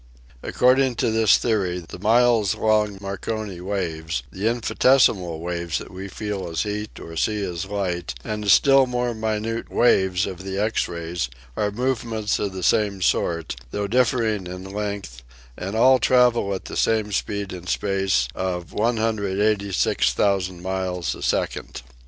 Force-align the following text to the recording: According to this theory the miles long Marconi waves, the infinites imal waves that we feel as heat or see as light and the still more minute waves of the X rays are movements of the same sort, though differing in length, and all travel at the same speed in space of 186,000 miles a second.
According 0.41 0.95
to 0.95 1.11
this 1.11 1.37
theory 1.37 1.77
the 1.87 1.99
miles 1.99 2.55
long 2.55 2.97
Marconi 2.99 3.61
waves, 3.61 4.23
the 4.31 4.47
infinites 4.47 5.07
imal 5.07 5.39
waves 5.39 5.77
that 5.77 5.91
we 5.91 6.07
feel 6.07 6.49
as 6.49 6.63
heat 6.63 6.99
or 6.99 7.15
see 7.15 7.43
as 7.43 7.67
light 7.67 8.15
and 8.23 8.43
the 8.43 8.49
still 8.49 8.87
more 8.87 9.13
minute 9.13 9.69
waves 9.69 10.25
of 10.25 10.43
the 10.43 10.57
X 10.57 10.87
rays 10.87 11.29
are 11.55 11.69
movements 11.69 12.39
of 12.39 12.51
the 12.51 12.63
same 12.63 12.99
sort, 13.03 13.55
though 13.69 13.85
differing 13.85 14.47
in 14.47 14.63
length, 14.63 15.21
and 15.55 15.75
all 15.75 15.99
travel 15.99 16.51
at 16.55 16.65
the 16.65 16.75
same 16.75 17.11
speed 17.11 17.53
in 17.53 17.67
space 17.67 18.27
of 18.33 18.73
186,000 18.73 20.63
miles 20.63 21.13
a 21.13 21.21
second. 21.21 21.83